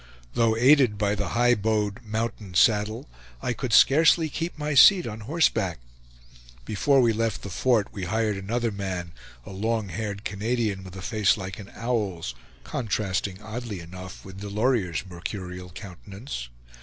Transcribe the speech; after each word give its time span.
Though 0.33 0.55
aided 0.57 0.97
by 0.97 1.13
the 1.13 1.27
high 1.37 1.53
bowed 1.53 2.01
"mountain 2.03 2.55
saddle," 2.55 3.07
I 3.39 3.53
could 3.53 3.71
scarcely 3.71 4.29
keep 4.29 4.57
my 4.57 4.73
seat 4.73 5.05
on 5.05 5.19
horseback. 5.19 5.77
Before 6.65 7.01
we 7.01 7.13
left 7.13 7.43
the 7.43 7.51
fort 7.51 7.89
we 7.91 8.05
hired 8.05 8.35
another 8.35 8.71
man, 8.71 9.11
a 9.45 9.51
long 9.51 9.89
haired 9.89 10.23
Canadian, 10.25 10.83
with 10.83 10.95
a 10.95 11.03
face 11.03 11.37
like 11.37 11.59
an 11.59 11.71
owl's, 11.75 12.33
contrasting 12.63 13.43
oddly 13.43 13.79
enough 13.79 14.25
with 14.25 14.41
Delorier's 14.41 15.03
mercurial 15.07 15.69
countenance. 15.69 16.49